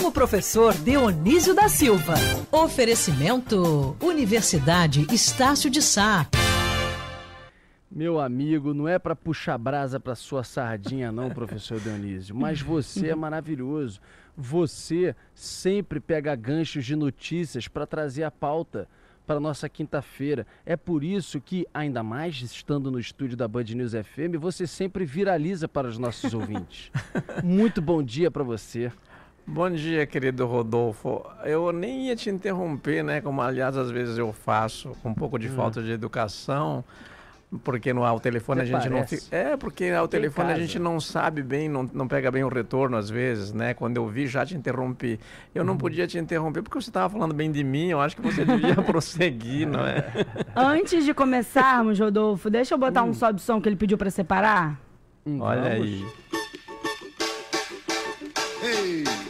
com 0.00 0.08
o 0.08 0.12
professor 0.12 0.72
Dionísio 0.72 1.54
da 1.54 1.68
Silva. 1.68 2.14
Oferecimento 2.50 3.94
Universidade 4.00 5.06
Estácio 5.12 5.68
de 5.68 5.82
Sá. 5.82 6.26
Meu 7.90 8.18
amigo, 8.18 8.72
não 8.72 8.88
é 8.88 8.98
para 8.98 9.14
puxar 9.14 9.58
brasa 9.58 10.00
para 10.00 10.14
sua 10.14 10.42
sardinha 10.42 11.12
não, 11.12 11.28
professor 11.28 11.78
Dionísio, 11.78 12.34
mas 12.34 12.62
você 12.62 13.08
é 13.08 13.14
maravilhoso. 13.14 14.00
Você 14.34 15.14
sempre 15.34 16.00
pega 16.00 16.34
ganchos 16.34 16.86
de 16.86 16.96
notícias 16.96 17.68
para 17.68 17.86
trazer 17.86 18.22
a 18.22 18.30
pauta 18.30 18.88
para 19.26 19.38
nossa 19.38 19.68
quinta-feira. 19.68 20.46
É 20.64 20.76
por 20.76 21.04
isso 21.04 21.40
que, 21.40 21.66
ainda 21.74 22.02
mais 22.02 22.40
estando 22.40 22.90
no 22.90 22.98
estúdio 22.98 23.36
da 23.36 23.46
Band 23.46 23.64
News 23.64 23.92
FM, 23.92 24.38
você 24.40 24.66
sempre 24.66 25.04
viraliza 25.04 25.68
para 25.68 25.88
os 25.88 25.98
nossos 25.98 26.32
ouvintes. 26.32 26.90
Muito 27.44 27.82
bom 27.82 28.02
dia 28.02 28.30
para 28.30 28.42
você. 28.42 28.90
Bom 29.46 29.70
dia, 29.70 30.06
querido 30.06 30.46
Rodolfo. 30.46 31.24
Eu 31.44 31.72
nem 31.72 32.06
ia 32.06 32.16
te 32.16 32.30
interromper, 32.30 33.02
né? 33.02 33.20
Como 33.20 33.42
aliás 33.42 33.76
às 33.76 33.90
vezes 33.90 34.16
eu 34.16 34.32
faço, 34.32 34.96
com 35.02 35.10
um 35.10 35.14
pouco 35.14 35.38
de 35.38 35.48
hum. 35.48 35.54
falta 35.54 35.82
de 35.82 35.90
educação. 35.90 36.84
Porque 37.64 37.92
no 37.92 38.04
ao 38.04 38.20
telefone 38.20 38.60
Você 38.60 38.62
a 38.62 38.78
gente 38.78 38.88
parece. 38.88 39.14
não 39.14 39.22
fica. 39.22 39.36
É, 39.36 39.56
porque 39.56 39.90
ao 39.90 40.06
Tem 40.06 40.20
telefone 40.20 40.50
casa. 40.50 40.60
a 40.60 40.64
gente 40.64 40.78
não 40.78 41.00
sabe 41.00 41.42
bem, 41.42 41.68
não, 41.68 41.88
não 41.92 42.06
pega 42.06 42.30
bem 42.30 42.44
o 42.44 42.48
retorno 42.48 42.96
às 42.96 43.10
vezes, 43.10 43.52
né? 43.52 43.74
Quando 43.74 43.96
eu 43.96 44.06
vi, 44.06 44.28
já 44.28 44.46
te 44.46 44.56
interrompi. 44.56 45.18
Eu 45.52 45.64
não 45.64 45.72
uhum. 45.72 45.78
podia 45.78 46.06
te 46.06 46.16
interromper 46.16 46.62
porque 46.62 46.80
você 46.80 46.90
estava 46.90 47.10
falando 47.12 47.34
bem 47.34 47.50
de 47.50 47.64
mim, 47.64 47.88
eu 47.88 48.00
acho 48.00 48.14
que 48.14 48.22
você 48.22 48.44
devia 48.44 48.76
prosseguir, 48.86 49.66
não 49.66 49.84
é? 49.84 50.06
Antes 50.54 51.04
de 51.04 51.12
começarmos, 51.12 51.98
Rodolfo, 51.98 52.48
deixa 52.48 52.74
eu 52.74 52.78
botar 52.78 53.02
hum. 53.02 53.08
um 53.08 53.14
sobe 53.14 53.40
som 53.40 53.60
que 53.60 53.68
ele 53.68 53.76
pediu 53.76 53.98
para 53.98 54.10
separar. 54.10 54.80
Hum, 55.26 55.40
Olha 55.40 55.62
vamos. 55.62 55.74
aí. 55.74 56.06
Ei! 58.62 59.29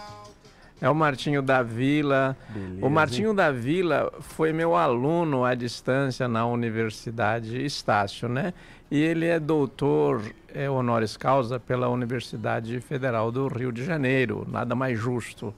É 0.81 0.89
o 0.89 0.95
Martinho 0.95 1.43
da 1.43 1.61
Vila. 1.61 2.35
Beleza, 2.49 2.85
o 2.85 2.89
Martinho 2.89 3.33
da 3.35 3.51
Vila 3.51 4.11
foi 4.19 4.51
meu 4.51 4.75
aluno 4.75 5.45
à 5.45 5.53
distância 5.53 6.27
na 6.27 6.45
Universidade 6.47 7.63
Estácio, 7.63 8.27
né? 8.27 8.51
E 8.89 8.99
ele 8.99 9.27
é 9.27 9.39
doutor 9.39 10.23
é, 10.53 10.67
honoris 10.67 11.15
causa 11.15 11.59
pela 11.59 11.87
Universidade 11.87 12.81
Federal 12.81 13.31
do 13.31 13.47
Rio 13.47 13.71
de 13.71 13.85
Janeiro, 13.85 14.45
nada 14.49 14.73
mais 14.73 14.99
justo. 14.99 15.53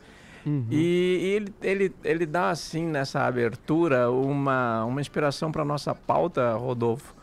Uhum. 0.46 0.68
E, 0.70 1.20
e, 1.22 1.28
ele, 1.30 1.54
ele, 1.62 1.96
ele 2.04 2.26
dá, 2.26 2.50
assim, 2.50 2.86
nessa 2.86 3.26
abertura, 3.26 4.12
uma, 4.12 4.84
uma 4.84 5.00
inspiração 5.00 5.54
para 5.54 5.62
a 5.62 5.66
nossa 5.66 5.96
pauta, 5.96 6.54
Rodolfo. 6.54 7.16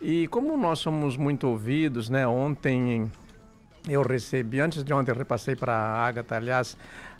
E 0.00 0.26
como 0.28 0.56
nós 0.56 0.80
somos 0.80 1.16
muito 1.16 1.46
ouvidos, 1.46 2.10
né? 2.10 2.26
Ontem 2.26 3.10
eu 3.88 4.02
recebi, 4.02 4.60
antes 4.60 4.82
de 4.82 4.92
ontem 4.92 5.10
eu 5.10 5.16
repassei 5.16 5.54
para 5.54 5.72
a 5.72 6.06
Agatha, 6.06 6.36
aliás, 6.36 6.76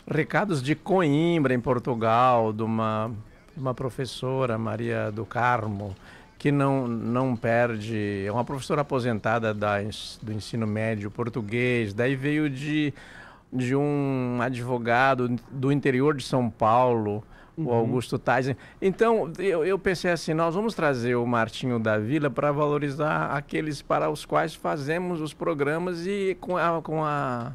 recados 0.09 0.61
de 0.61 0.75
Coimbra, 0.75 1.53
em 1.53 1.59
Portugal, 1.59 2.53
de 2.53 2.63
uma, 2.63 3.11
uma 3.55 3.73
professora, 3.73 4.57
Maria 4.57 5.11
do 5.11 5.25
Carmo, 5.25 5.95
que 6.37 6.51
não, 6.51 6.87
não 6.87 7.35
perde, 7.35 8.25
é 8.25 8.31
uma 8.31 8.45
professora 8.45 8.81
aposentada 8.81 9.53
da, 9.53 9.77
do 10.21 10.31
ensino 10.31 10.67
médio 10.67 11.11
português, 11.11 11.93
daí 11.93 12.15
veio 12.15 12.49
de 12.49 12.93
de 13.51 13.75
um 13.75 14.39
advogado 14.41 15.29
do 15.49 15.71
interior 15.71 16.15
de 16.15 16.23
São 16.23 16.49
Paulo, 16.49 17.23
uhum. 17.57 17.67
o 17.67 17.71
Augusto 17.71 18.19
Tais. 18.19 18.53
Então, 18.81 19.31
eu, 19.39 19.65
eu, 19.65 19.79
pensei 19.79 20.11
assim, 20.11 20.33
nós 20.33 20.53
vamos 20.53 20.73
trazer 20.73 21.15
o 21.15 21.25
Martinho 21.25 21.79
da 21.79 21.97
Vila 21.97 22.29
para 22.29 22.51
valorizar 22.51 23.31
aqueles 23.35 23.81
para 23.81 24.09
os 24.09 24.25
quais 24.25 24.53
fazemos 24.53 25.21
os 25.21 25.33
programas 25.33 26.05
e 26.05 26.37
com 26.39 26.57
a, 26.57 26.81
com 26.81 27.03
a 27.03 27.53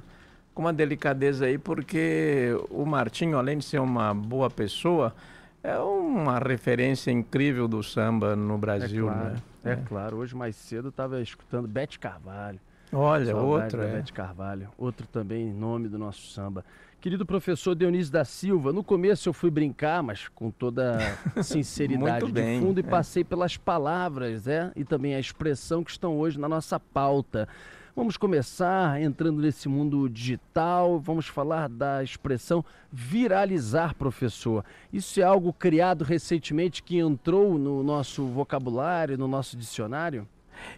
com 0.54 0.62
uma 0.62 0.72
delicadeza 0.72 1.46
aí, 1.46 1.58
porque 1.58 2.56
o 2.70 2.84
Martinho, 2.84 3.38
além 3.38 3.58
de 3.58 3.64
ser 3.64 3.80
uma 3.80 4.12
boa 4.12 4.50
pessoa, 4.50 5.14
é 5.62 5.78
uma 5.78 6.38
referência 6.38 7.10
incrível 7.10 7.68
do 7.68 7.82
samba 7.82 8.34
no 8.34 8.58
Brasil, 8.58 9.08
é 9.08 9.12
claro, 9.12 9.30
né? 9.30 9.36
É, 9.64 9.70
é 9.70 9.76
claro. 9.76 10.16
Hoje 10.16 10.34
mais 10.34 10.56
cedo 10.56 10.86
eu 10.86 10.90
estava 10.90 11.20
escutando 11.20 11.68
Bete 11.68 11.98
Carvalho. 11.98 12.58
Olha, 12.92 13.34
outro. 13.36 13.82
É. 13.82 14.02
Carvalho, 14.12 14.68
outro 14.76 15.06
também 15.06 15.52
nome 15.52 15.88
do 15.88 15.98
nosso 15.98 16.26
samba. 16.30 16.64
Querido 17.00 17.26
professor 17.26 17.74
Dionísio 17.74 18.12
da 18.12 18.24
Silva, 18.24 18.72
no 18.72 18.84
começo 18.84 19.28
eu 19.28 19.32
fui 19.32 19.50
brincar, 19.50 20.02
mas 20.02 20.28
com 20.28 20.50
toda 20.50 20.98
sinceridade 21.42 22.26
de 22.26 22.32
bem, 22.32 22.60
fundo, 22.60 22.78
e 22.78 22.84
é. 22.84 22.88
passei 22.88 23.24
pelas 23.24 23.56
palavras 23.56 24.46
é, 24.46 24.70
e 24.76 24.84
também 24.84 25.14
a 25.14 25.18
expressão 25.18 25.82
que 25.82 25.90
estão 25.90 26.16
hoje 26.16 26.38
na 26.38 26.48
nossa 26.48 26.78
pauta. 26.78 27.48
Vamos 27.94 28.16
começar 28.16 29.02
entrando 29.02 29.42
nesse 29.42 29.68
mundo 29.68 30.08
digital, 30.08 30.98
vamos 30.98 31.26
falar 31.26 31.68
da 31.68 32.02
expressão 32.02 32.64
viralizar, 32.90 33.94
professor. 33.94 34.64
Isso 34.90 35.20
é 35.20 35.22
algo 35.22 35.52
criado 35.52 36.02
recentemente 36.02 36.82
que 36.82 36.98
entrou 36.98 37.58
no 37.58 37.82
nosso 37.82 38.24
vocabulário, 38.24 39.18
no 39.18 39.28
nosso 39.28 39.58
dicionário? 39.58 40.26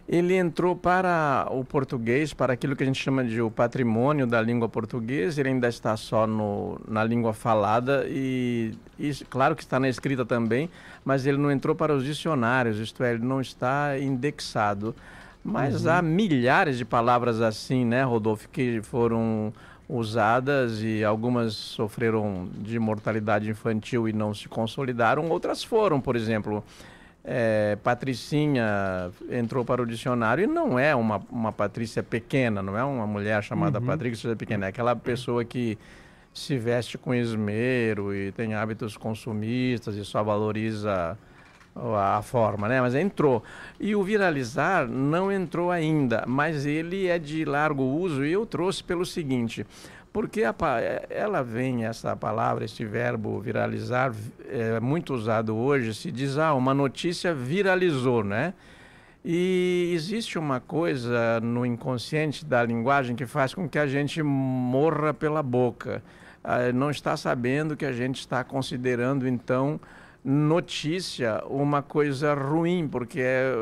ele 0.07 0.35
entrou 0.35 0.75
para 0.75 1.47
o 1.51 1.63
português, 1.63 2.33
para 2.33 2.53
aquilo 2.53 2.75
que 2.75 2.83
a 2.83 2.85
gente 2.85 3.01
chama 3.01 3.23
de 3.23 3.41
o 3.41 3.51
patrimônio 3.51 4.25
da 4.25 4.41
língua 4.41 4.67
portuguesa, 4.67 5.39
ele 5.39 5.49
ainda 5.49 5.67
está 5.67 5.95
só 5.95 6.25
no, 6.25 6.79
na 6.87 7.03
língua 7.03 7.33
falada 7.33 8.05
e, 8.07 8.73
e, 8.97 9.13
claro 9.29 9.55
que 9.55 9.61
está 9.61 9.79
na 9.79 9.89
escrita 9.89 10.25
também, 10.25 10.69
mas 11.03 11.25
ele 11.25 11.37
não 11.37 11.51
entrou 11.51 11.75
para 11.75 11.93
os 11.93 12.03
dicionários, 12.03 12.79
isto 12.79 13.03
é, 13.03 13.13
ele 13.13 13.23
não 13.23 13.41
está 13.41 13.97
indexado. 13.99 14.95
Mas 15.47 15.85
uhum. 15.85 15.91
há 15.91 16.01
milhares 16.01 16.75
de 16.75 16.83
palavras 16.83 17.39
assim, 17.39 17.85
né, 17.85 18.01
Rodolfo, 18.01 18.49
que 18.49 18.81
foram 18.81 19.53
usadas 19.87 20.81
e 20.81 21.03
algumas 21.03 21.53
sofreram 21.53 22.49
de 22.57 22.79
mortalidade 22.79 23.47
infantil 23.47 24.09
e 24.09 24.13
não 24.13 24.33
se 24.33 24.49
consolidaram, 24.49 25.29
outras 25.29 25.63
foram, 25.63 26.01
por 26.01 26.15
exemplo, 26.15 26.63
é, 27.23 27.77
Patricinha 27.83 29.11
entrou 29.29 29.63
para 29.63 29.83
o 29.83 29.85
dicionário 29.85 30.45
e 30.45 30.47
não 30.47 30.79
é 30.79 30.95
uma, 30.95 31.21
uma 31.29 31.51
Patrícia 31.51 32.01
pequena, 32.01 32.63
não 32.63 32.75
é 32.75 32.83
uma 32.83 33.05
mulher 33.05 33.43
chamada 33.43 33.79
uhum. 33.79 33.85
Patrícia 33.85 34.35
pequena, 34.35 34.65
é 34.65 34.69
aquela 34.69 34.95
pessoa 34.95 35.45
que 35.45 35.77
se 36.33 36.57
veste 36.57 36.97
com 36.97 37.13
esmero 37.13 38.15
e 38.15 38.31
tem 38.31 38.55
hábitos 38.55 38.97
consumistas 38.97 39.95
e 39.95 40.03
só 40.03 40.23
valoriza 40.23 41.15
a, 41.75 42.21
forma, 42.21 42.67
né? 42.67 42.79
Mas 42.79 42.95
entrou. 42.95 43.43
E 43.79 43.95
o 43.95 44.03
viralizar 44.03 44.87
não 44.87 45.31
entrou 45.31 45.71
ainda, 45.71 46.23
mas 46.25 46.65
ele 46.65 47.07
é 47.07 47.19
de 47.19 47.43
largo 47.43 47.83
uso 47.83 48.25
e 48.25 48.31
eu 48.31 48.45
trouxe 48.45 48.83
pelo 48.83 49.05
seguinte: 49.05 49.65
porque 50.13 50.43
a, 50.43 50.55
ela 51.09 51.43
vem, 51.43 51.85
essa 51.85 52.15
palavra, 52.15 52.63
este 52.63 52.85
verbo 52.85 53.39
viralizar, 53.41 54.13
é 54.47 54.79
muito 54.79 55.13
usado 55.13 55.55
hoje, 55.55 55.93
se 55.93 56.11
diz, 56.11 56.37
ah, 56.37 56.53
uma 56.53 56.73
notícia 56.73 57.33
viralizou, 57.33 58.23
né? 58.23 58.53
E 59.27 59.91
existe 59.93 60.37
uma 60.37 60.59
coisa 60.59 61.39
no 61.41 61.65
inconsciente 61.65 62.45
da 62.45 62.63
linguagem 62.63 63.15
que 63.15 63.25
faz 63.25 63.55
com 63.55 63.67
que 63.67 63.79
a 63.79 63.87
gente 63.87 64.21
morra 64.21 65.13
pela 65.13 65.41
boca. 65.41 66.03
Ah, 66.43 66.71
não 66.71 66.91
está 66.91 67.17
sabendo 67.17 67.75
que 67.75 67.85
a 67.85 67.91
gente 67.91 68.19
está 68.19 68.43
considerando, 68.43 69.27
então, 69.27 69.81
notícia 70.25 71.43
uma 71.47 71.83
coisa 71.83 72.33
ruim, 72.33 72.87
porque 72.87 73.19
é 73.21 73.53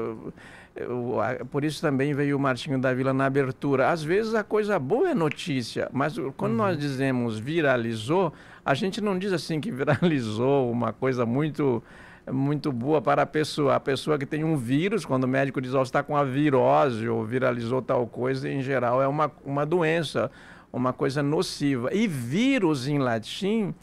por 1.52 1.64
isso 1.64 1.80
também 1.80 2.14
veio 2.14 2.36
o 2.36 2.40
Martinho 2.40 2.80
da 2.80 2.94
Vila 2.94 3.14
na 3.14 3.26
abertura. 3.26 3.92
Às 3.92 4.04
vezes 4.04 4.34
a 4.34 4.44
coisa 4.44 4.80
boa 4.80 5.10
é 5.10 5.14
notícia, 5.14 5.88
mas 5.94 6.16
quando 6.36 6.54
uhum. 6.54 6.58
nós 6.58 6.78
dizemos 6.80 7.38
viralizou, 7.38 8.34
a 8.66 8.74
gente 8.74 9.00
não 9.00 9.20
diz 9.20 9.32
assim 9.32 9.60
que 9.62 9.70
viralizou 9.72 10.72
uma 10.72 10.92
coisa 10.92 11.26
muito 11.26 11.84
muito 12.32 12.72
boa 12.72 13.02
para 13.02 13.24
a 13.24 13.26
pessoa. 13.26 13.76
A 13.76 13.80
pessoa 13.82 14.18
que 14.18 14.26
tem 14.26 14.46
um 14.46 14.56
vírus, 14.56 15.04
quando 15.04 15.26
o 15.26 15.28
médico 15.28 15.62
diz, 15.62 15.74
oh, 15.74 15.82
está 15.82 16.02
com 16.02 16.16
a 16.16 16.24
virose 16.24 17.08
ou 17.10 17.26
viralizou 17.26 17.82
tal 17.82 18.08
coisa, 18.08 18.50
em 18.50 18.62
geral 18.62 19.02
é 19.02 19.08
uma, 19.08 19.30
uma 19.44 19.66
doença, 19.66 20.32
uma 20.72 20.94
coisa 20.94 21.22
nociva. 21.22 21.90
E 21.94 22.08
vírus 22.08 22.88
em 22.88 22.98
latim 22.98 23.76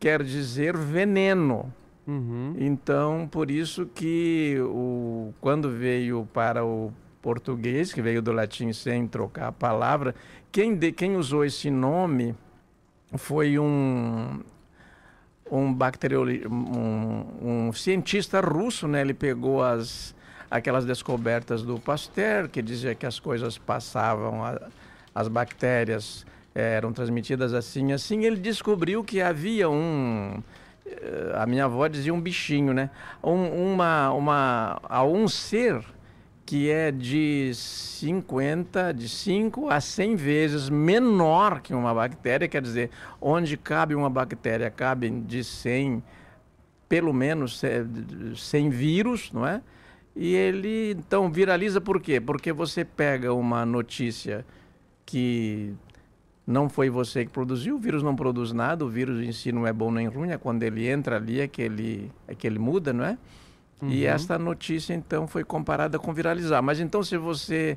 quer 0.00 0.22
dizer 0.22 0.74
veneno. 0.74 1.70
Uhum. 2.06 2.54
Então, 2.58 3.28
por 3.30 3.50
isso 3.50 3.86
que 3.86 4.56
o, 4.60 5.32
quando 5.40 5.70
veio 5.70 6.28
para 6.32 6.64
o 6.64 6.92
português, 7.20 7.92
que 7.92 8.02
veio 8.02 8.20
do 8.20 8.32
latim 8.32 8.72
sem 8.72 9.06
trocar 9.06 9.48
a 9.48 9.52
palavra, 9.52 10.14
quem, 10.50 10.74
de, 10.74 10.90
quem 10.90 11.16
usou 11.16 11.44
esse 11.44 11.70
nome 11.70 12.34
foi 13.16 13.58
um, 13.58 14.40
um, 15.50 15.72
bacterioli, 15.72 16.44
um, 16.46 17.68
um 17.68 17.72
cientista 17.72 18.40
russo, 18.40 18.88
né? 18.88 19.00
Ele 19.02 19.14
pegou 19.14 19.62
as, 19.62 20.14
aquelas 20.50 20.84
descobertas 20.84 21.62
do 21.62 21.78
Pasteur, 21.78 22.48
que 22.48 22.60
dizia 22.60 22.94
que 22.94 23.06
as 23.06 23.20
coisas 23.20 23.56
passavam, 23.56 24.44
a, 24.44 24.60
as 25.14 25.28
bactérias 25.28 26.26
eh, 26.54 26.74
eram 26.74 26.92
transmitidas 26.92 27.54
assim, 27.54 27.92
assim, 27.92 28.24
ele 28.24 28.36
descobriu 28.36 29.04
que 29.04 29.20
havia 29.20 29.70
um 29.70 30.42
a 31.34 31.46
minha 31.46 31.64
avó 31.64 31.86
dizia 31.86 32.12
um 32.12 32.20
bichinho, 32.20 32.72
né? 32.72 32.90
Um, 33.22 33.72
uma, 33.72 34.10
uma, 34.12 34.80
a 34.84 35.04
um 35.04 35.28
ser 35.28 35.82
que 36.44 36.70
é 36.70 36.90
de 36.90 37.52
50, 37.54 38.92
de 38.92 39.08
5 39.08 39.70
a 39.70 39.80
100 39.80 40.16
vezes 40.16 40.68
menor 40.68 41.60
que 41.60 41.72
uma 41.72 41.94
bactéria, 41.94 42.48
quer 42.48 42.60
dizer, 42.60 42.90
onde 43.20 43.56
cabe 43.56 43.94
uma 43.94 44.10
bactéria, 44.10 44.70
cabe 44.70 45.08
de 45.08 45.44
100, 45.44 46.02
pelo 46.88 47.12
menos 47.12 47.62
100 48.36 48.70
vírus, 48.70 49.32
não 49.32 49.46
é? 49.46 49.62
E 50.14 50.34
ele, 50.34 50.90
então, 50.90 51.30
viraliza 51.30 51.80
por 51.80 52.00
quê? 52.00 52.20
Porque 52.20 52.52
você 52.52 52.84
pega 52.84 53.32
uma 53.32 53.64
notícia 53.64 54.44
que 55.06 55.74
não 56.46 56.68
foi 56.68 56.90
você 56.90 57.24
que 57.24 57.30
produziu, 57.30 57.76
o 57.76 57.78
vírus 57.78 58.02
não 58.02 58.16
produz 58.16 58.52
nada, 58.52 58.84
o 58.84 58.88
vírus 58.88 59.22
em 59.22 59.32
si 59.32 59.52
não 59.52 59.66
é 59.66 59.72
bom 59.72 59.90
nem 59.90 60.08
ruim, 60.08 60.30
é 60.30 60.38
quando 60.38 60.62
ele 60.62 60.88
entra 60.88 61.16
ali 61.16 61.40
é 61.40 61.46
que 61.46 61.62
ele, 61.62 62.10
é 62.26 62.34
que 62.34 62.46
ele 62.46 62.58
muda, 62.58 62.92
não 62.92 63.04
é? 63.04 63.16
Uhum. 63.80 63.88
E 63.88 64.06
esta 64.06 64.38
notícia, 64.38 64.94
então, 64.94 65.26
foi 65.26 65.42
comparada 65.44 65.98
com 65.98 66.12
viralizar. 66.12 66.62
Mas 66.62 66.78
então, 66.78 67.02
se 67.02 67.16
você 67.16 67.76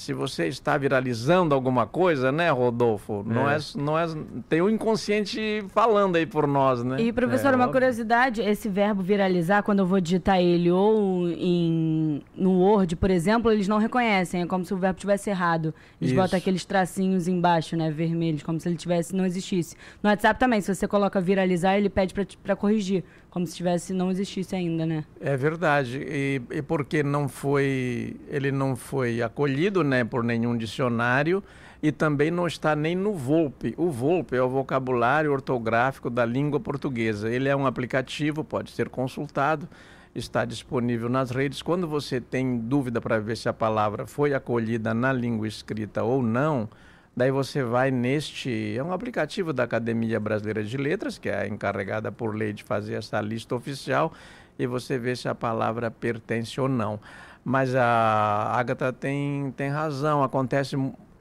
se 0.00 0.14
você 0.14 0.48
está 0.48 0.78
viralizando 0.78 1.54
alguma 1.54 1.86
coisa, 1.86 2.32
né, 2.32 2.50
Rodolfo? 2.50 3.22
É. 3.28 3.34
Não, 3.34 3.50
é, 3.50 3.58
não 3.76 3.98
é. 3.98 4.06
Tem 4.48 4.62
o 4.62 4.64
um 4.64 4.70
inconsciente 4.70 5.62
falando 5.68 6.16
aí 6.16 6.24
por 6.24 6.46
nós, 6.46 6.82
né? 6.82 7.02
E, 7.02 7.12
professor, 7.12 7.52
é, 7.52 7.56
uma 7.56 7.64
óbvio. 7.64 7.72
curiosidade: 7.80 8.40
esse 8.40 8.66
verbo 8.66 9.02
viralizar, 9.02 9.62
quando 9.62 9.80
eu 9.80 9.86
vou 9.86 10.00
digitar 10.00 10.40
ele 10.40 10.70
ou 10.70 11.28
em, 11.28 12.22
no 12.34 12.60
Word, 12.60 12.96
por 12.96 13.10
exemplo, 13.10 13.52
eles 13.52 13.68
não 13.68 13.76
reconhecem. 13.76 14.40
É 14.40 14.46
como 14.46 14.64
se 14.64 14.72
o 14.72 14.78
verbo 14.78 14.98
tivesse 14.98 15.28
errado. 15.28 15.74
Eles 16.00 16.12
Isso. 16.12 16.20
botam 16.20 16.38
aqueles 16.38 16.64
tracinhos 16.64 17.28
embaixo, 17.28 17.76
né, 17.76 17.90
vermelhos, 17.90 18.42
como 18.42 18.58
se 18.58 18.66
ele 18.70 18.76
tivesse, 18.76 19.14
não 19.14 19.26
existisse. 19.26 19.76
No 20.02 20.08
WhatsApp 20.08 20.40
também, 20.40 20.62
se 20.62 20.74
você 20.74 20.88
coloca 20.88 21.20
viralizar, 21.20 21.76
ele 21.76 21.90
pede 21.90 22.14
para 22.42 22.56
corrigir 22.56 23.04
como 23.30 23.46
se 23.46 23.54
tivesse 23.54 23.92
não 23.92 24.10
existisse 24.10 24.54
ainda, 24.54 24.84
né? 24.84 25.04
É 25.20 25.36
verdade. 25.36 25.98
E, 26.02 26.42
e 26.50 26.62
porque 26.62 27.02
não 27.02 27.28
foi, 27.28 28.16
ele 28.28 28.50
não 28.50 28.76
foi 28.76 29.22
acolhido, 29.22 29.84
né, 29.84 30.04
por 30.04 30.22
nenhum 30.24 30.56
dicionário 30.56 31.42
e 31.82 31.90
também 31.90 32.30
não 32.30 32.46
está 32.46 32.76
nem 32.76 32.94
no 32.94 33.14
Volpe. 33.14 33.74
O 33.76 33.90
Volpe 33.90 34.36
é 34.36 34.42
o 34.42 34.48
vocabulário 34.48 35.32
ortográfico 35.32 36.10
da 36.10 36.24
língua 36.24 36.60
portuguesa. 36.60 37.30
Ele 37.30 37.48
é 37.48 37.56
um 37.56 37.66
aplicativo, 37.66 38.44
pode 38.44 38.70
ser 38.72 38.88
consultado, 38.88 39.68
está 40.14 40.44
disponível 40.44 41.08
nas 41.08 41.30
redes. 41.30 41.62
Quando 41.62 41.86
você 41.86 42.20
tem 42.20 42.58
dúvida 42.58 43.00
para 43.00 43.18
ver 43.18 43.36
se 43.36 43.48
a 43.48 43.52
palavra 43.52 44.06
foi 44.06 44.34
acolhida 44.34 44.92
na 44.92 45.12
língua 45.12 45.48
escrita 45.48 46.02
ou 46.02 46.22
não, 46.22 46.68
Daí 47.16 47.30
você 47.30 47.62
vai 47.62 47.90
neste. 47.90 48.76
É 48.76 48.82
um 48.82 48.92
aplicativo 48.92 49.52
da 49.52 49.64
Academia 49.64 50.20
Brasileira 50.20 50.62
de 50.62 50.76
Letras, 50.76 51.18
que 51.18 51.28
é 51.28 51.46
encarregada 51.46 52.10
por 52.12 52.34
lei 52.34 52.52
de 52.52 52.62
fazer 52.62 52.94
essa 52.94 53.20
lista 53.20 53.54
oficial, 53.54 54.12
e 54.58 54.66
você 54.66 54.98
vê 54.98 55.14
se 55.16 55.28
a 55.28 55.34
palavra 55.34 55.90
pertence 55.90 56.60
ou 56.60 56.68
não. 56.68 57.00
Mas 57.44 57.74
a 57.74 58.52
Agatha 58.54 58.92
tem, 58.92 59.52
tem 59.56 59.70
razão, 59.70 60.22
acontece 60.22 60.76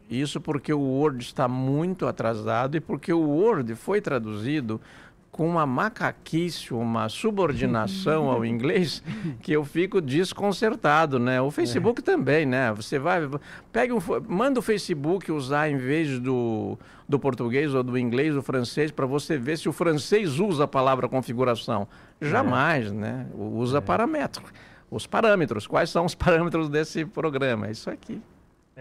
isso 0.10 0.42
porque 0.42 0.74
o 0.74 0.80
Word 0.80 1.24
está 1.24 1.48
muito 1.48 2.08
atrasado 2.08 2.76
e 2.76 2.80
porque 2.80 3.14
o 3.14 3.22
Word 3.22 3.76
foi 3.76 4.02
traduzido 4.02 4.82
com 5.32 5.48
uma 5.48 5.66
macaquice, 5.66 6.74
uma 6.74 7.08
subordinação 7.08 8.30
ao 8.30 8.44
inglês, 8.46 9.04
que 9.42 9.52
eu 9.52 9.64
fico 9.64 10.02
desconcertado, 10.02 11.20
né? 11.20 11.42
O 11.42 11.52
Facebook 11.52 12.02
é. 12.02 12.04
também, 12.04 12.46
né? 12.46 12.74
Você 12.74 13.00
vai, 13.00 13.30
pega 13.72 13.96
um, 13.96 14.00
manda 14.28 14.60
o 14.60 14.64
Facebook 14.64 15.32
usar 15.32 15.70
em 15.70 15.78
vez 15.78 16.20
do, 16.20 16.78
do 17.08 17.20
português 17.20 17.74
ou 17.74 17.84
do 17.84 17.98
inglês, 17.98 18.36
o 18.36 18.42
francês, 18.42 18.92
para 18.92 19.06
você 19.06 19.38
ver 19.38 19.58
se 19.58 19.70
o 19.70 19.74
francês 19.74 20.40
usa 20.40 20.66
a 20.66 20.68
palavra 20.68 21.08
configuração. 21.08 21.88
Jamais, 22.20 22.88
é. 22.88 22.92
né? 22.92 23.28
Usa 23.34 23.78
é. 23.78 23.82
parâmetro. 23.82 24.44
Os 24.92 25.06
parâmetros. 25.06 25.68
Quais 25.68 25.90
são 25.90 26.06
os 26.06 26.16
parâmetros 26.16 26.70
desse 26.70 27.06
programa? 27.06 27.68
É 27.68 27.72
isso 27.72 27.90
aqui. 27.90 28.22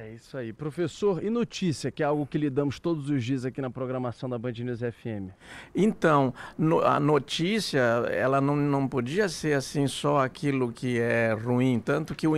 É 0.01 0.13
isso 0.13 0.39
aí. 0.39 0.53
Professor, 0.53 1.25
e 1.25 1.29
notícia, 1.29 1.91
que 1.91 2.05
é 2.05 2.07
algo 2.07 2.25
que 2.25 2.39
lidamos 2.39 2.79
todos 2.79 3.11
os 3.11 3.25
dias 3.25 3.45
aqui 3.45 3.61
na 3.61 3.69
programação 3.69 4.29
da 4.29 4.39
Band 4.39 4.53
News 4.53 4.79
FM? 4.79 5.33
Então, 5.75 6.33
no, 6.57 6.79
a 6.83 7.01
notícia, 7.01 7.81
ela 8.09 8.41
não, 8.41 8.55
não 8.55 8.87
podia 8.87 9.29
ser 9.29 9.55
assim 9.55 9.89
só 9.89 10.21
aquilo 10.21 10.71
que 10.71 11.01
é 11.01 11.33
ruim, 11.33 11.81
tanto 11.81 12.15
que 12.15 12.29
o 12.29 12.35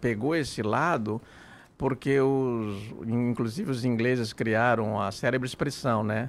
pegou 0.00 0.34
esse 0.34 0.60
lado 0.60 1.22
porque 1.76 2.18
os, 2.18 2.92
inclusive 3.06 3.70
os 3.70 3.84
ingleses 3.84 4.32
criaram 4.32 5.00
a 5.00 5.12
cérebro 5.12 5.46
expressão, 5.46 6.02
né? 6.02 6.28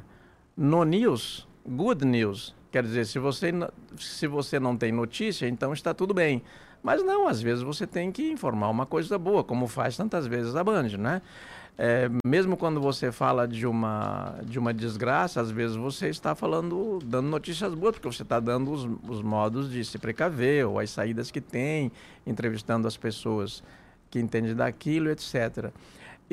No 0.56 0.83
news, 0.83 1.48
good 1.68 2.06
news. 2.06 2.56
Quer 2.71 2.83
dizer, 2.83 3.07
se 3.07 3.18
você, 3.18 3.51
se 3.98 4.27
você 4.27 4.60
não 4.60 4.77
tem 4.77 4.92
notícia, 4.92 5.48
então 5.48 5.74
está 5.74 5.95
tudo 5.95 6.13
bem. 6.13 6.44
Mas 6.81 7.04
não, 7.04 7.28
às 7.28 7.42
vezes 7.42 7.64
você 7.64 7.86
tem 7.86 8.12
que 8.12 8.31
informar 8.31 8.70
uma 8.70 8.86
coisa 8.86 9.18
boa, 9.18 9.44
como 9.44 9.68
faz 9.68 9.98
tantas 9.98 10.26
vezes 10.28 10.56
a 10.56 10.64
Band, 10.64 10.98
né? 10.98 11.22
É, 11.81 12.10
mesmo 12.26 12.58
quando 12.58 12.81
você 12.81 13.10
fala 13.10 13.48
de 13.48 13.66
uma, 13.66 14.36
de 14.44 14.60
uma 14.60 14.74
desgraça, 14.74 15.40
às 15.40 15.50
vezes 15.50 15.78
você 15.78 16.10
está 16.10 16.36
falando, 16.36 17.00
dando 17.06 17.30
notícias 17.30 17.74
boas, 17.74 17.94
porque 17.94 18.08
você 18.08 18.24
está 18.24 18.38
dando 18.38 18.70
os, 18.70 18.84
os 19.08 19.22
modos 19.22 19.72
de 19.72 19.86
se 19.86 19.98
precaver, 19.98 20.68
ou 20.68 20.78
as 20.78 20.90
saídas 20.90 21.31
que 21.31 21.40
tem, 21.40 21.90
entrevistando 22.28 22.86
as 22.86 22.98
pessoas 22.98 23.64
que 24.12 24.20
entendem 24.20 24.54
daquilo, 24.54 25.10
etc. 25.10 25.72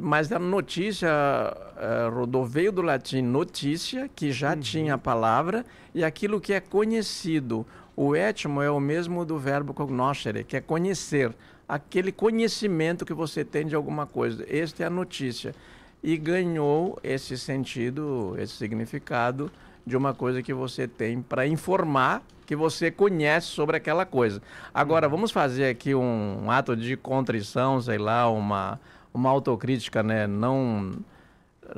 Mas 0.03 0.31
a 0.33 0.39
notícia, 0.39 1.09
uh, 1.09 2.13
Rodô, 2.13 2.45
veio 2.45 2.71
do 2.71 2.83
latim 2.83 3.23
notícia, 3.23 4.11
que 4.15 4.33
já 4.33 4.53
uhum. 4.53 4.61
tinha 4.61 4.95
a 4.95 4.99
palavra, 4.99 5.65
e 5.95 6.05
aquilo 6.05 6.41
que 6.41 6.53
é 6.53 6.61
conhecido. 6.61 7.65
O 7.97 8.15
etmo 8.15 8.61
é 8.61 8.71
o 8.71 8.79
mesmo 8.79 9.25
do 9.25 9.39
verbo 9.39 9.73
cognoscere, 9.73 10.45
que 10.45 10.59
é 10.59 10.61
conhecer. 10.61 11.35
Aquele 11.67 12.13
conhecimento 12.13 13.07
que 13.07 13.15
você 13.15 13.43
tem 13.43 13.67
de 13.67 13.75
alguma 13.75 14.07
coisa. 14.07 14.45
Esta 14.49 14.83
é 14.83 14.87
a 14.87 14.91
notícia. 14.91 15.55
E 16.03 16.19
ganhou 16.19 16.99
esse 17.03 17.39
sentido, 17.39 18.37
esse 18.39 18.53
significado 18.53 19.51
de 19.87 19.97
uma 19.97 20.13
coisa 20.13 20.43
que 20.43 20.53
você 20.53 20.87
tem 20.87 21.23
para 21.23 21.47
informar 21.47 22.23
que 22.45 22.55
você 22.55 22.91
conhece 22.91 23.49
sobre 23.49 23.77
aquela 23.77 24.05
coisa. 24.05 24.41
Agora, 24.73 25.09
vamos 25.09 25.33
fazer 25.33 25.69
aqui 25.69 25.95
um, 25.95 26.45
um 26.45 26.51
ato 26.51 26.77
de 26.77 26.97
contrição, 26.97 27.81
sei 27.81 27.99
lá, 27.99 28.31
uma, 28.31 28.79
uma 29.13 29.31
autocrítica, 29.31 30.03
né? 30.03 30.27
Não 30.27 30.93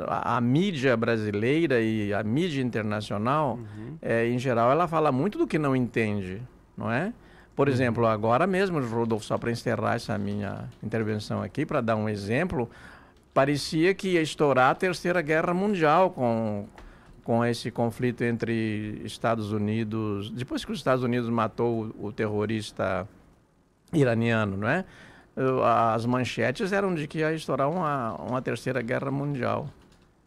a, 0.07 0.37
a, 0.37 0.41
mídia 0.41 0.97
brasileira 0.97 1.81
e 1.81 2.13
a 2.13 2.23
mídia 2.23 2.63
internacional, 2.63 3.59
uhum. 3.59 3.97
é, 4.03 4.27
em 4.27 4.39
geral, 4.39 4.71
ela 4.71 4.87
fala 4.87 5.11
muito 5.11 5.39
do 5.39 5.47
que 5.47 5.59
não 5.59 5.75
entende, 5.75 6.43
não 6.77 6.91
é? 6.91 7.13
Por 7.55 7.69
uhum. 7.69 7.75
exemplo, 7.75 8.07
agora 8.07 8.47
mesmo, 8.47 8.81
Rodolfo, 8.81 9.25
só 9.25 9.39
para 9.39 9.51
encerrar 9.51 9.95
essa 9.95 10.17
minha 10.19 10.69
intervenção 10.83 11.43
aqui, 11.43 11.67
para 11.67 11.81
dar 11.81 11.97
um 11.97 12.09
exemplo, 12.09 12.69
parecia 13.33 13.95
que 13.95 14.11
ia 14.11 14.23
estourar 14.23 14.71
a 14.71 14.75
Terceira 14.75 15.23
Guerra 15.23 15.55
Mundial 15.55 16.11
com, 16.11 16.67
com 17.25 17.45
esse 17.45 17.71
conflito 17.71 18.23
entre 18.23 19.01
Estados 19.05 19.53
Unidos, 19.53 20.31
depois 20.31 20.65
que 20.65 20.73
os 20.73 20.79
Estados 20.79 21.03
Unidos 21.03 21.29
matou 21.29 21.93
o, 21.99 22.07
o 22.07 22.13
terrorista 22.13 23.09
iraniano, 23.93 24.57
não 24.57 24.69
é? 24.69 24.85
As 25.95 26.05
manchetes 26.05 26.73
eram 26.73 26.95
de 26.95 27.07
que 27.07 27.19
ia 27.19 27.33
estourar 27.33 27.71
uma, 27.71 28.15
uma 28.15 28.43
terceira 28.43 28.83
guerra 28.83 29.11
mundial. 29.11 29.69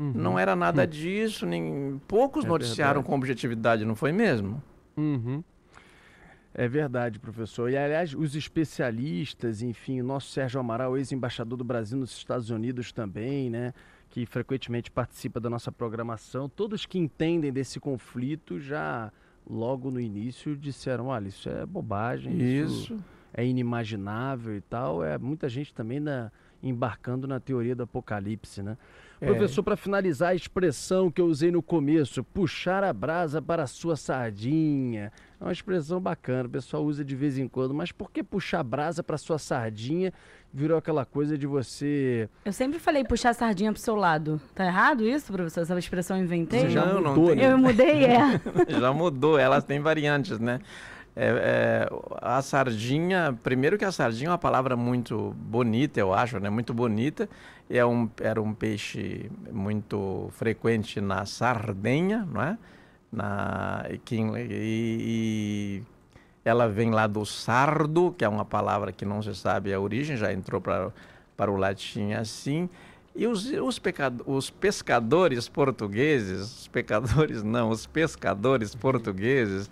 Uhum. 0.02 0.14
Não 0.16 0.40
era 0.40 0.56
nada 0.56 0.82
uhum. 0.82 0.88
disso, 0.88 1.46
nem 1.46 2.02
poucos 2.08 2.44
é 2.44 2.48
noticiaram 2.48 3.02
verdade. 3.02 3.08
com 3.08 3.16
objetividade, 3.16 3.86
não 3.86 3.96
foi 3.96 4.12
mesmo? 4.12 4.62
Uhum. 4.98 5.44
É 6.56 6.68
verdade, 6.68 7.20
professor. 7.20 7.70
E, 7.70 7.78
aliás, 7.78 8.16
os 8.16 8.36
especialistas, 8.36 9.62
enfim, 9.62 10.02
o 10.02 10.04
nosso 10.04 10.32
Sérgio 10.32 10.60
Amaral, 10.60 10.98
ex-embaixador 10.98 11.56
do 11.56 11.64
Brasil 11.64 12.00
nos 12.00 12.12
Estados 12.18 12.50
Unidos 12.50 12.92
também, 12.92 13.52
né? 13.52 13.74
Que 14.10 14.26
frequentemente 14.26 14.90
participa 14.90 15.40
da 15.40 15.50
nossa 15.50 15.72
programação, 15.72 16.50
todos 16.50 16.86
que 16.86 16.98
entendem 16.98 17.54
desse 17.54 17.80
conflito 17.80 18.60
já 18.60 19.12
logo 19.48 19.92
no 19.92 20.00
início 20.00 20.58
disseram: 20.58 21.08
olha, 21.08 21.28
isso 21.28 21.48
é 21.48 21.64
bobagem, 21.66 22.42
isso, 22.42 22.94
isso 22.94 23.04
é 23.34 23.46
inimaginável 23.46 24.58
e 24.58 24.62
tal. 24.62 25.04
É 25.04 25.18
muita 25.18 25.48
gente 25.48 25.74
também 25.74 26.00
na, 26.00 26.32
embarcando 26.62 27.28
na 27.28 27.40
teoria 27.40 27.76
do 27.76 27.84
apocalipse, 27.84 28.62
né? 28.62 28.78
É. 29.22 29.28
Professor, 29.28 29.62
para 29.62 29.78
finalizar 29.78 30.30
a 30.30 30.36
expressão 30.36 31.12
que 31.12 31.22
eu 31.22 31.28
usei 31.28 31.52
no 31.52 31.62
começo, 31.62 32.24
puxar 32.24 32.84
a 32.84 32.92
brasa 32.92 33.40
para 33.40 33.62
a 33.62 33.68
sua 33.68 33.96
sardinha. 33.96 35.12
É 35.40 35.44
uma 35.44 35.54
expressão 35.54 36.02
bacana, 36.02 36.48
o 36.48 36.52
pessoal 36.52 36.84
usa 36.84 37.06
de 37.06 37.16
vez 37.16 37.38
em 37.38 37.48
quando, 37.48 37.72
mas 37.72 37.92
por 37.92 38.12
que 38.12 38.24
puxar 38.24 38.62
a 38.62 38.64
brasa 38.64 39.04
para 39.04 39.16
a 39.16 39.20
sua 39.20 39.38
sardinha 39.38 40.12
virou 40.52 40.76
aquela 40.76 41.06
coisa 41.06 41.38
de 41.38 41.46
você. 41.46 42.28
Eu 42.44 42.52
sempre 42.52 42.80
falei 42.80 43.04
puxar 43.04 43.30
a 43.30 43.34
sardinha 43.34 43.72
pro 43.72 43.80
seu 43.80 43.96
lado. 43.96 44.42
Tá 44.56 44.66
errado 44.66 45.08
isso, 45.08 45.32
professor? 45.32 45.62
Essa 45.62 45.78
expressão 45.78 46.18
eu 46.18 46.24
inventei? 46.24 46.68
já 46.70 46.84
não, 46.84 46.96
mudou, 46.96 47.28
não 47.28 47.36
tem... 47.36 47.44
Eu 47.44 47.58
mudei, 47.60 48.06
é. 48.06 48.42
já 48.80 48.92
mudou, 48.92 49.38
elas 49.38 49.64
têm 49.64 49.80
variantes, 49.80 50.40
né? 50.40 50.60
É, 51.16 51.28
é, 51.28 51.90
a 52.22 52.42
sardinha, 52.42 53.38
primeiro 53.44 53.78
que 53.78 53.84
a 53.84 53.92
sardinha 53.92 54.30
é 54.30 54.32
uma 54.32 54.38
palavra 54.38 54.78
muito 54.78 55.36
bonita, 55.38 56.00
eu 56.00 56.14
acho, 56.14 56.40
né? 56.40 56.50
Muito 56.50 56.74
bonita. 56.74 57.30
É 57.70 57.86
um, 57.86 58.10
era 58.20 58.42
um 58.42 58.54
peixe 58.54 59.30
muito 59.52 60.30
frequente 60.32 61.02
na 61.02 61.26
Sardenha, 61.26 62.28
não 62.32 62.42
é? 62.42 62.58
Na, 63.12 63.86
e, 63.90 64.00
e, 64.40 65.84
ela 66.46 66.68
vem 66.68 66.92
lá 66.92 67.08
do 67.08 67.26
sardo, 67.26 68.16
que 68.18 68.24
é 68.24 68.30
uma 68.30 68.46
palavra 68.46 68.92
que 68.92 69.06
não 69.06 69.22
se 69.22 69.36
sabe 69.36 69.74
a 69.74 69.80
origem, 69.80 70.16
já 70.16 70.32
entrou 70.32 70.62
para, 70.62 70.92
para 71.36 71.52
o 71.52 71.58
latim 71.58 72.14
assim. 72.14 72.70
E 73.16 73.28
os, 73.28 73.52
os, 73.52 73.78
pecado, 73.78 74.24
os 74.26 74.50
pescadores 74.50 75.50
portugueses, 75.50 76.62
os 76.62 76.68
pecadores 76.70 77.44
não, 77.44 77.70
os 77.70 77.86
pescadores 77.86 78.74
portugueses, 78.74 79.70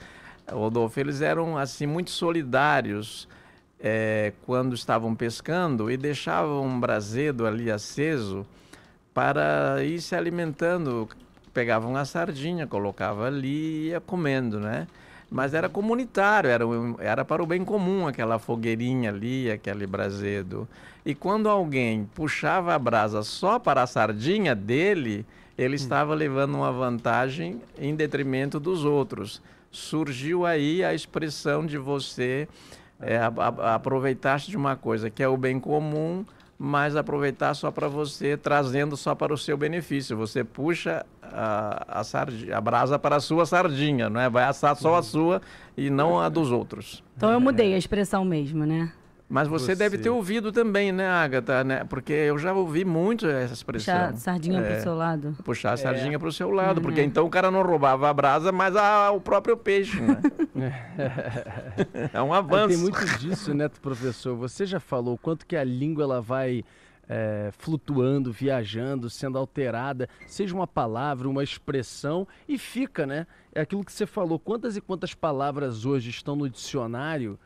Rodolfo, 0.51 0.99
eles 0.99 1.21
eram 1.21 1.57
assim 1.57 1.85
muito 1.85 2.11
solidários 2.11 3.27
é, 3.79 4.33
quando 4.45 4.75
estavam 4.75 5.15
pescando 5.15 5.89
e 5.89 5.97
deixavam 5.97 6.65
um 6.65 6.79
brasedo 6.79 7.47
ali 7.47 7.71
aceso 7.71 8.45
para 9.13 9.83
ir 9.83 10.01
se 10.01 10.15
alimentando. 10.15 11.07
Pegavam 11.53 11.95
a 11.95 12.05
sardinha, 12.05 12.67
colocava 12.67 13.25
ali 13.25 13.47
e 13.47 13.87
ia 13.87 13.99
comendo, 13.99 14.59
né? 14.59 14.87
Mas 15.31 15.53
era 15.53 15.69
comunitário, 15.69 16.49
era, 16.49 16.65
era 16.99 17.25
para 17.25 17.41
o 17.43 17.45
bem 17.45 17.63
comum 17.63 18.07
aquela 18.07 18.39
fogueirinha 18.39 19.09
ali, 19.09 19.51
aquele 19.51 19.85
brasedo. 19.85 20.67
E 21.05 21.13
quando 21.13 21.49
alguém 21.49 22.09
puxava 22.15 22.73
a 22.73 22.79
brasa 22.79 23.23
só 23.23 23.59
para 23.59 23.83
a 23.83 23.87
sardinha 23.87 24.55
dele, 24.55 25.25
ele 25.57 25.73
hum. 25.73 25.75
estava 25.75 26.15
levando 26.15 26.55
uma 26.55 26.71
vantagem 26.71 27.61
em 27.77 27.95
detrimento 27.95 28.59
dos 28.59 28.85
outros. 28.85 29.41
Surgiu 29.71 30.45
aí 30.45 30.83
a 30.83 30.93
expressão 30.93 31.65
de 31.65 31.77
você 31.77 32.47
é, 32.99 33.19
aproveitar-se 33.73 34.49
de 34.49 34.57
uma 34.57 34.75
coisa 34.75 35.09
que 35.09 35.23
é 35.23 35.27
o 35.27 35.37
bem 35.37 35.59
comum, 35.59 36.25
mas 36.57 36.95
aproveitar 36.95 37.53
só 37.53 37.71
para 37.71 37.87
você, 37.87 38.35
trazendo 38.35 38.97
só 38.97 39.15
para 39.15 39.33
o 39.33 39.37
seu 39.37 39.55
benefício. 39.55 40.17
Você 40.17 40.43
puxa 40.43 41.05
a, 41.21 41.99
a, 41.99 42.03
sardinha, 42.03 42.57
a 42.57 42.61
brasa 42.61 42.99
para 42.99 43.15
a 43.15 43.19
sua 43.19 43.45
sardinha, 43.45 44.09
não 44.09 44.19
é? 44.19 44.29
Vai 44.29 44.43
assar 44.43 44.75
só 44.75 44.95
a 44.95 45.03
sua 45.03 45.41
e 45.77 45.89
não 45.89 46.19
a 46.19 46.27
dos 46.27 46.51
outros. 46.51 47.01
Então 47.15 47.31
eu 47.31 47.39
mudei 47.39 47.73
a 47.73 47.77
expressão 47.77 48.25
mesmo, 48.25 48.65
né? 48.65 48.91
Mas 49.29 49.47
você, 49.47 49.67
você, 49.67 49.75
deve 49.75 49.99
ter 49.99 50.09
ouvido 50.09 50.51
também, 50.51 50.91
né, 50.91 51.07
Agatha? 51.07 51.63
Né? 51.63 51.83
Porque 51.83 52.11
eu 52.11 52.39
já 52.39 52.51
ouvi 52.51 52.83
muito 52.83 53.27
essa 53.27 53.53
expressão. 53.53 53.93
Puxar 53.93 54.09
a 54.09 54.15
sardinha 54.15 54.59
é, 54.59 54.63
para 54.63 54.77
o 54.79 54.81
seu 54.81 54.95
lado. 54.95 55.37
Puxar 55.43 55.73
a 55.73 55.77
sardinha 55.77 56.15
é. 56.15 56.17
para 56.17 56.27
o 56.27 56.31
seu 56.31 56.49
lado. 56.49 56.81
Porque 56.81 56.99
uhum. 56.99 57.05
então 57.05 57.27
o 57.27 57.29
cara 57.29 57.51
não 57.51 57.61
roubava 57.61 58.09
a 58.09 58.13
brasa, 58.13 58.51
mas 58.51 58.75
a, 58.75 59.11
o 59.11 59.21
próprio 59.21 59.55
peixe, 59.55 60.01
né? 60.01 60.19
é 62.11 62.19
um 62.19 62.33
avanço. 62.33 62.69
Tem 62.69 62.77
muito 62.77 63.05
disso, 63.19 63.53
né, 63.53 63.69
professor? 63.69 64.35
Você 64.35 64.65
já 64.65 64.79
falou 64.79 65.15
quanto 65.15 65.45
que 65.45 65.55
a 65.55 65.63
língua 65.63 66.05
ela 66.05 66.21
vai 66.21 66.65
é, 67.07 67.51
flutuando, 67.55 68.31
viajando, 68.31 69.11
sendo 69.11 69.37
alterada, 69.37 70.09
seja 70.25 70.55
uma 70.55 70.65
palavra, 70.65 71.29
uma 71.29 71.43
expressão, 71.43 72.27
e 72.47 72.57
fica, 72.57 73.05
né? 73.05 73.27
É 73.53 73.61
aquilo 73.61 73.85
que 73.85 73.93
você 73.93 74.07
falou. 74.07 74.39
Quantas 74.39 74.75
e 74.75 74.81
quantas 74.81 75.13
palavras 75.13 75.85
hoje 75.85 76.09
estão 76.09 76.35
no 76.35 76.49
dicionário 76.49 77.37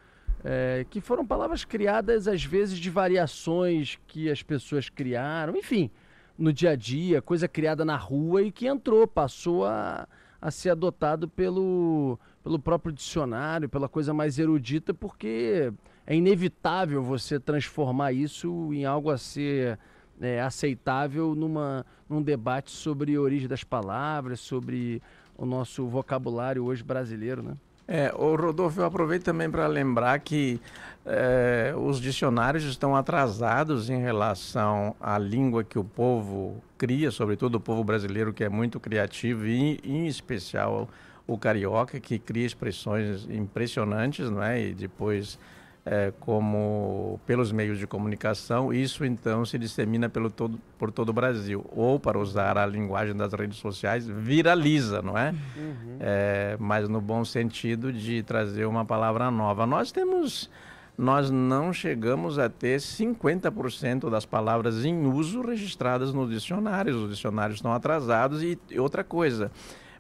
é, 0.44 0.86
que 0.90 1.00
foram 1.00 1.26
palavras 1.26 1.64
criadas 1.64 2.28
às 2.28 2.44
vezes 2.44 2.78
de 2.78 2.90
variações 2.90 3.98
que 4.08 4.30
as 4.30 4.44
pessoas 4.44 4.90
criaram, 4.90 5.56
enfim, 5.56 5.90
no 6.38 6.52
dia 6.52 6.72
a 6.72 6.76
dia, 6.76 7.22
coisa 7.22 7.48
criada 7.48 7.86
na 7.86 7.96
rua 7.96 8.42
e 8.42 8.52
que 8.52 8.68
entrou, 8.68 9.08
passou 9.08 9.66
a, 9.66 10.08
a 10.42 10.52
ser 10.52 10.72
adotado 10.72 11.28
pelo, 11.28 12.20
pelo 12.44 12.60
próprio 12.60 12.92
dicionário, 12.92 13.70
pela 13.70 13.88
coisa 13.88 14.14
mais 14.14 14.38
erudita, 14.38 14.94
porque 14.94 15.72
é 16.06 16.16
inevitável 16.16 17.02
você 17.02 17.40
transformar 17.40 18.12
isso 18.12 18.74
em 18.74 18.84
algo 18.84 19.10
a 19.10 19.18
ser 19.18 19.80
é, 20.20 20.42
aceitável 20.42 21.36
numa, 21.36 21.86
num 22.10 22.22
debate 22.22 22.72
sobre 22.72 23.16
a 23.16 23.22
origem 23.22 23.48
das 23.48 23.64
palavras, 23.64 24.40
sobre 24.40 25.02
o 25.38 25.46
nosso 25.46 25.88
vocabulário 25.88 26.66
hoje 26.66 26.84
brasileiro, 26.84 27.42
né? 27.42 27.56
É, 27.88 28.14
o 28.16 28.36
Rodolfo, 28.36 28.80
eu 28.80 28.86
aproveito 28.86 29.24
também 29.24 29.50
para 29.50 29.68
lembrar 29.68 30.18
que 30.20 30.60
é, 31.06 31.74
os 31.76 32.00
dicionários 32.00 32.64
estão 32.64 32.96
atrasados 32.96 33.90
em 33.90 34.02
relação 34.02 34.96
à 35.02 35.18
língua 35.18 35.64
que 35.64 35.78
o 35.78 35.84
povo 35.84 36.64
cria, 36.78 37.12
sobretudo 37.12 37.56
o 37.56 37.60
povo 37.60 37.84
brasileiro, 37.84 38.32
que 38.32 38.44
é 38.44 38.50
muito 38.50 38.80
criativo, 38.80 39.46
e 39.46 39.80
em 39.84 40.08
especial 40.08 40.90
o 41.28 41.38
carioca, 41.38 42.00
que 42.00 42.18
cria 42.18 42.46
expressões 42.46 43.28
impressionantes, 43.30 44.30
não 44.30 44.42
é? 44.42 44.62
E 44.62 44.74
depois 44.74 45.38
é, 45.86 46.14
como 46.20 47.20
pelos 47.26 47.52
meios 47.52 47.78
de 47.78 47.86
comunicação, 47.86 48.72
isso 48.72 49.04
então 49.04 49.46
se 49.46 49.58
dissemina 49.58 50.08
pelo 50.08 50.30
todo, 50.30 50.60
por 50.78 50.92
todo 50.92 51.10
o 51.10 51.14
Brasil. 51.14 51.66
Ou, 51.76 52.00
para 52.00 52.18
usar 52.18 52.58
a 52.58 52.66
linguagem 52.66 53.16
das 53.16 53.34
redes 53.34 53.58
sociais, 53.58 54.08
viraliza, 54.08 55.02
não 55.02 55.18
é? 55.18 55.32
Uhum. 55.32 55.98
é? 56.00 56.56
Mas 56.60 56.88
no 56.88 57.02
bom 57.02 57.26
sentido 57.26 57.92
de 57.92 58.24
trazer 58.24 58.66
uma 58.66 58.86
palavra 58.86 59.30
nova. 59.30 59.66
Nós 59.66 59.92
temos. 59.92 60.50
Nós 60.96 61.32
não 61.32 61.74
chegamos 61.74 62.38
a 62.38 62.48
ter 62.48 62.78
50% 62.78 64.12
das 64.12 64.28
palavras 64.28 64.86
em 64.86 65.08
uso 65.08 65.42
registradas 65.42 66.14
nos 66.14 66.30
dicionários. 66.30 66.96
Os 66.98 67.10
dicionários 67.10 67.58
estão 67.58 67.74
atrasados. 67.74 68.44
E 68.44 68.60
outra 68.78 69.04
coisa, 69.04 69.52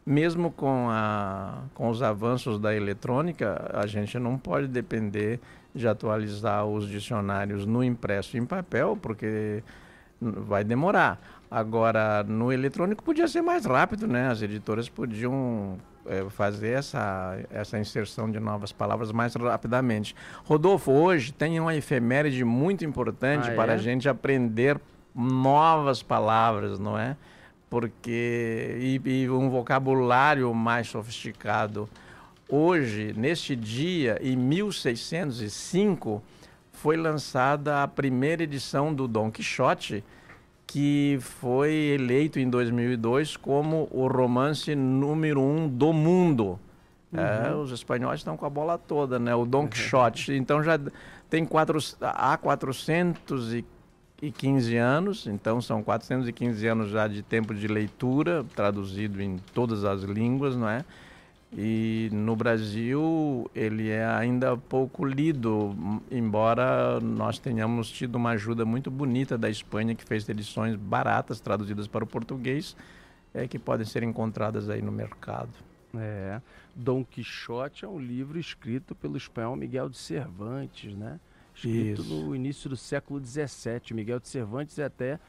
mesmo 0.05 0.51
com, 0.51 0.87
a, 0.91 1.63
com 1.73 1.89
os 1.89 2.03
avanços 2.03 2.59
da 2.59 2.75
eletrônica, 2.75 3.71
a 3.73 3.87
gente 3.87 4.19
não 4.19 4.37
pode 4.37 4.67
depender 4.67 5.39
de 5.73 5.87
atualizar 5.87 6.65
os 6.65 6.87
dicionários 6.87 7.65
no 7.65 7.83
impresso 7.83 8.37
em 8.37 8.45
papel, 8.45 8.97
porque 9.01 9.63
vai 10.21 10.63
demorar. 10.63 11.19
Agora, 11.49 12.23
no 12.23 12.51
eletrônico 12.51 13.03
podia 13.03 13.27
ser 13.27 13.41
mais 13.41 13.65
rápido, 13.65 14.07
né? 14.07 14.29
As 14.29 14.41
editoras 14.41 14.89
podiam 14.89 15.77
é, 16.05 16.27
fazer 16.29 16.71
essa, 16.71 17.37
essa 17.51 17.77
inserção 17.77 18.29
de 18.29 18.39
novas 18.39 18.71
palavras 18.71 19.11
mais 19.11 19.35
rapidamente. 19.35 20.15
Rodolfo, 20.45 20.91
hoje 20.91 21.31
tem 21.31 21.59
uma 21.59 21.75
efeméride 21.75 22.43
muito 22.43 22.83
importante 22.83 23.49
ah, 23.51 23.55
para 23.55 23.73
é? 23.73 23.75
a 23.75 23.77
gente 23.77 24.09
aprender 24.09 24.79
novas 25.15 26.01
palavras, 26.01 26.79
não 26.79 26.97
é? 26.97 27.15
Porque 27.69 28.77
e, 28.79 29.23
e 29.23 29.29
um 29.29 29.49
vocabulário 29.49 30.53
mais 30.53 30.87
sofisticado. 30.87 31.89
Hoje, 32.49 33.13
neste 33.15 33.55
dia, 33.55 34.19
em 34.21 34.35
1605, 34.35 36.21
foi 36.71 36.97
lançada 36.97 37.81
a 37.81 37.87
primeira 37.87 38.43
edição 38.43 38.93
do 38.93 39.07
Dom 39.07 39.31
Quixote, 39.31 40.03
que 40.67 41.17
foi 41.21 41.71
eleito 41.71 42.37
em 42.39 42.49
2002 42.49 43.37
como 43.37 43.87
o 43.91 44.07
romance 44.07 44.75
número 44.75 45.39
um 45.41 45.69
do 45.69 45.93
mundo. 45.93 46.59
Uhum. 47.11 47.19
É, 47.19 47.55
os 47.55 47.71
espanhóis 47.71 48.19
estão 48.19 48.35
com 48.35 48.45
a 48.45 48.49
bola 48.49 48.77
toda, 48.77 49.17
né? 49.19 49.33
O 49.35 49.45
Dom 49.45 49.67
Quixote. 49.67 50.33
Então 50.33 50.61
já 50.63 50.79
tem 51.29 51.45
quatro, 51.45 51.77
há 52.01 52.35
415 52.37 54.77
anos, 54.77 55.27
então 55.27 55.61
são 55.61 55.83
415 55.83 56.67
anos 56.67 56.89
já 56.89 57.07
de 57.07 57.21
tempo 57.21 57.53
de 57.53 57.67
leitura, 57.67 58.43
traduzido 58.55 59.21
em 59.21 59.37
todas 59.53 59.85
as 59.85 60.01
línguas, 60.01 60.55
não 60.55 60.67
é? 60.67 60.83
E 61.55 62.09
no 62.11 62.35
Brasil 62.35 63.49
ele 63.53 63.89
é 63.89 64.05
ainda 64.05 64.57
pouco 64.57 65.05
lido, 65.05 65.75
embora 66.09 66.99
nós 66.99 67.37
tenhamos 67.37 67.91
tido 67.91 68.15
uma 68.15 68.31
ajuda 68.31 68.65
muito 68.65 68.89
bonita 68.89 69.37
da 69.37 69.49
Espanha 69.49 69.93
que 69.93 70.03
fez 70.03 70.27
edições 70.27 70.75
baratas 70.75 71.39
traduzidas 71.39 71.87
para 71.87 72.03
o 72.03 72.07
português, 72.07 72.75
é, 73.33 73.47
que 73.47 73.59
podem 73.59 73.85
ser 73.85 74.01
encontradas 74.01 74.67
aí 74.67 74.81
no 74.81 74.91
mercado. 74.91 75.51
É, 75.95 76.41
Dom 76.75 77.05
Quixote 77.05 77.85
é 77.85 77.87
um 77.87 77.99
livro 77.99 78.39
escrito 78.39 78.95
pelo 78.95 79.15
espanhol 79.15 79.55
Miguel 79.55 79.89
de 79.89 79.97
Cervantes, 79.97 80.95
né? 80.95 81.19
Escrito 81.53 82.01
Isso. 82.01 82.13
no 82.15 82.35
início 82.35 82.67
do 82.67 82.75
século 82.75 83.23
XVII. 83.23 83.93
Miguel 83.93 84.19
de 84.19 84.27
Cervantes 84.27 84.79
é 84.79 84.85
até, 84.85 85.19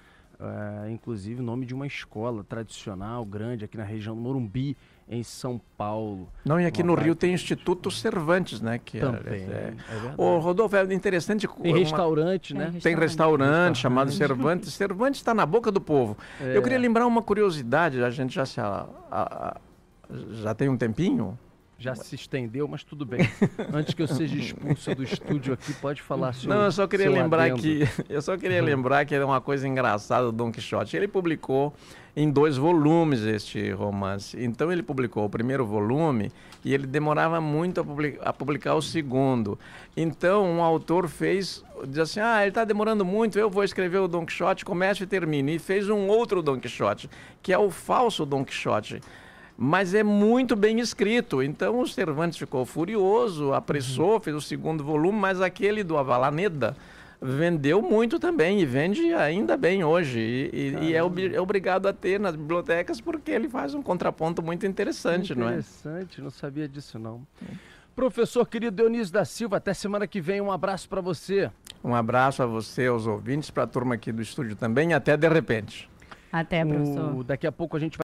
é, 0.40 0.90
inclusive, 0.90 1.42
nome 1.42 1.66
de 1.66 1.74
uma 1.74 1.86
escola 1.86 2.42
tradicional 2.42 3.26
grande 3.26 3.66
aqui 3.66 3.76
na 3.76 3.84
região 3.84 4.16
do 4.16 4.22
Morumbi, 4.22 4.74
em 5.08 5.22
São 5.22 5.60
Paulo. 5.76 6.28
Não, 6.44 6.60
e 6.60 6.66
aqui 6.66 6.82
no 6.82 6.94
Rio 6.94 7.14
tem 7.14 7.34
Instituto 7.34 7.90
Cervantes, 7.90 8.60
né? 8.60 8.80
Que 8.82 8.98
é- 8.98 9.00
Também, 9.00 9.42
é, 9.42 9.74
é, 9.88 9.94
é 9.96 10.14
O 10.16 10.38
Rodolfo, 10.38 10.76
é 10.76 10.94
interessante... 10.94 11.46
Tem 11.46 11.72
uma, 11.72 11.78
restaurante, 11.78 12.54
né? 12.54 12.72
Tem 12.82 12.94
restaurante, 12.96 13.00
restaurante 13.00 13.78
chamado 13.78 14.12
Cervantes. 14.12 14.72
Cervantes 14.72 15.20
está 15.20 15.34
na 15.34 15.44
boca 15.44 15.70
do 15.70 15.80
povo. 15.80 16.16
É. 16.40 16.56
Eu 16.56 16.62
queria 16.62 16.78
lembrar 16.78 17.06
uma 17.06 17.22
curiosidade, 17.22 18.02
a 18.02 18.10
gente 18.10 18.34
já 18.34 18.46
se... 18.46 18.60
A, 18.60 18.86
a, 19.10 19.56
já 20.32 20.54
tem 20.54 20.68
um 20.68 20.76
tempinho, 20.76 21.38
Já 21.78 21.94
se 21.94 22.14
estendeu, 22.14 22.68
mas 22.68 22.84
tudo 22.84 23.04
bem. 23.04 23.20
Antes 23.72 23.94
que 23.94 24.02
eu 24.02 24.06
seja 24.06 24.36
expulso 24.36 24.94
do 24.94 25.02
estúdio 25.02 25.54
aqui, 25.54 25.72
pode 25.74 26.00
falar 26.00 26.32
seu 26.32 26.48
Não, 26.48 26.64
eu 26.64 26.72
só 26.72 26.86
queria 26.86 27.10
lembrar 27.10 27.44
adendo. 27.44 27.60
que 27.60 27.80
eu 28.08 28.22
só 28.22 28.36
queria 28.36 28.60
uhum. 28.60 28.66
lembrar 28.66 29.04
que 29.04 29.14
era 29.14 29.26
uma 29.26 29.40
coisa 29.40 29.66
engraçada 29.66 30.26
do 30.26 30.32
Don 30.32 30.52
Quixote. 30.52 30.96
Ele 30.96 31.08
publicou 31.08 31.74
em 32.16 32.30
dois 32.30 32.56
volumes 32.56 33.22
este 33.22 33.72
romance. 33.72 34.36
Então 34.40 34.70
ele 34.70 34.82
publicou 34.82 35.24
o 35.24 35.28
primeiro 35.28 35.66
volume 35.66 36.30
e 36.64 36.72
ele 36.72 36.86
demorava 36.86 37.40
muito 37.40 37.80
a, 37.80 37.84
publicar, 37.84 38.28
a 38.28 38.32
publicar 38.32 38.74
o 38.74 38.82
segundo. 38.82 39.58
Então 39.96 40.44
um 40.44 40.62
autor 40.62 41.08
fez, 41.08 41.64
diz 41.88 41.98
assim, 41.98 42.20
ah, 42.20 42.40
ele 42.42 42.50
está 42.50 42.64
demorando 42.64 43.04
muito, 43.04 43.38
eu 43.38 43.50
vou 43.50 43.64
escrever 43.64 43.98
o 43.98 44.08
Don 44.08 44.24
Quixote, 44.24 44.64
começo 44.64 45.02
e 45.02 45.06
termino. 45.06 45.50
E 45.50 45.58
fez 45.58 45.88
um 45.88 46.06
outro 46.06 46.40
Don 46.40 46.58
Quixote, 46.58 47.10
que 47.42 47.52
é 47.52 47.58
o 47.58 47.70
falso 47.70 48.24
Don 48.24 48.44
Quixote 48.44 49.00
mas 49.56 49.94
é 49.94 50.02
muito 50.02 50.56
bem 50.56 50.80
escrito. 50.80 51.42
Então 51.42 51.80
o 51.80 51.86
Cervantes 51.86 52.38
ficou 52.38 52.64
furioso, 52.64 53.52
apressou, 53.52 54.14
uhum. 54.14 54.20
fez 54.20 54.36
o 54.36 54.40
segundo 54.40 54.82
volume, 54.82 55.18
mas 55.18 55.40
aquele 55.40 55.82
do 55.82 55.96
Avalaneda 55.96 56.76
vendeu 57.20 57.80
muito 57.80 58.18
também 58.18 58.60
e 58.60 58.66
vende 58.66 59.14
ainda 59.14 59.56
bem 59.56 59.82
hoje. 59.82 60.20
E, 60.52 60.76
e 60.82 60.94
é, 60.94 61.02
ob 61.02 61.34
é, 61.34 61.40
obrigado 61.40 61.86
a 61.86 61.92
ter 61.92 62.20
nas 62.20 62.36
bibliotecas 62.36 63.00
porque 63.00 63.30
ele 63.30 63.48
faz 63.48 63.74
um 63.74 63.82
contraponto 63.82 64.42
muito 64.42 64.66
interessante, 64.66 65.32
interessante 65.32 65.38
não 65.38 65.48
é? 65.48 65.52
Interessante, 65.52 66.20
não 66.20 66.30
sabia 66.30 66.68
disso 66.68 66.98
não. 66.98 67.26
É. 67.42 67.74
Professor 67.94 68.46
querido 68.46 68.76
Dionísio 68.76 69.14
da 69.14 69.24
Silva, 69.24 69.58
até 69.58 69.72
semana 69.72 70.06
que 70.06 70.20
vem. 70.20 70.40
Um 70.40 70.50
abraço 70.50 70.88
para 70.88 71.00
você. 71.00 71.48
Um 71.82 71.94
abraço 71.94 72.42
a 72.42 72.46
você, 72.46 72.86
aos 72.86 73.06
ouvintes, 73.06 73.50
para 73.50 73.62
a 73.62 73.66
turma 73.68 73.94
aqui 73.94 74.10
do 74.10 74.20
estúdio 74.20 74.56
também. 74.56 74.92
Até 74.92 75.16
de 75.16 75.28
repente. 75.28 75.88
Até, 76.32 76.64
professor. 76.64 77.14
O, 77.14 77.22
daqui 77.22 77.46
a 77.46 77.52
pouco 77.52 77.76
a 77.76 77.80
gente 77.80 77.92
vai 77.92 77.92